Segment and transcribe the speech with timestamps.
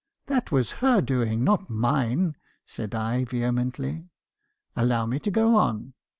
[0.25, 4.09] "'That washer doing, not mine!" said I, vehemently."
[4.75, 5.93] 'Allow me to go on.